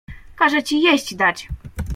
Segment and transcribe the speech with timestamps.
[0.35, 1.47] "Każę ci jeść dać."